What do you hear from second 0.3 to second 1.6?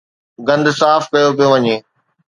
گند صاف ڪيو پيو